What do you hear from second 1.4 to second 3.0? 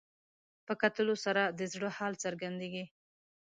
د زړه حال څرګندېږي